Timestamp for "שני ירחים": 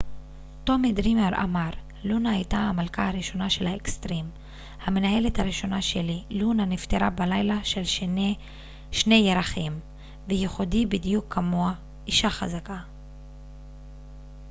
8.91-9.79